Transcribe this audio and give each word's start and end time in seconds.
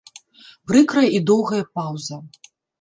Прыкрая 0.71 1.05
і 1.19 1.21
доўгая 1.33 1.63
паўза. 1.79 2.23